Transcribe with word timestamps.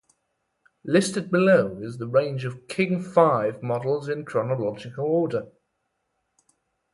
Listed 0.83 1.29
below 1.29 1.77
is 1.79 1.99
the 1.99 2.07
range 2.07 2.43
of 2.43 2.67
King 2.67 3.01
V 3.03 3.51
models 3.61 4.09
in 4.09 4.25
chronological 4.25 5.05
order. 5.05 5.51